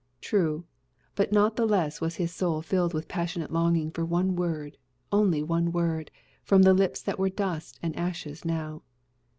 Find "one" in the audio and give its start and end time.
4.03-4.35, 5.43-5.71